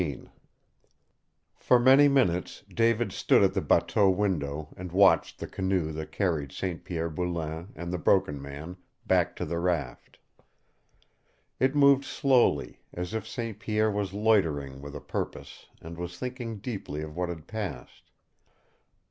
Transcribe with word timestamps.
XVII 0.01 0.29
For 1.55 1.79
many 1.79 2.07
minutes 2.07 2.63
David 2.67 3.11
stood 3.11 3.43
at 3.43 3.53
the 3.53 3.61
bateau 3.61 4.09
window 4.09 4.69
and 4.75 4.91
watched 4.91 5.37
the 5.37 5.45
canoe 5.45 5.91
that 5.91 6.11
carried 6.11 6.51
St. 6.51 6.83
Pierre 6.83 7.07
Boulain 7.07 7.71
and 7.75 7.93
the 7.93 7.99
Broken 7.99 8.41
Man 8.41 8.77
back 9.05 9.35
to 9.35 9.45
the 9.45 9.59
raft. 9.59 10.17
It 11.59 11.75
moved 11.75 12.05
slowly, 12.05 12.79
as 12.91 13.13
if 13.13 13.27
St. 13.27 13.59
Pierre 13.59 13.91
was 13.91 14.11
loitering 14.11 14.81
with 14.81 14.95
a 14.95 15.01
purpose 15.01 15.67
and 15.83 15.99
was 15.99 16.17
thinking 16.17 16.57
deeply 16.57 17.03
of 17.03 17.15
what 17.15 17.29
had 17.29 17.45
passed. 17.45 18.09